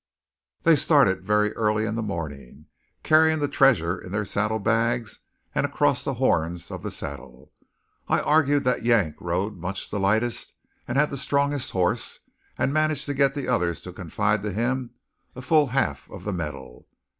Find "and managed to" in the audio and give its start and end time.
12.57-13.13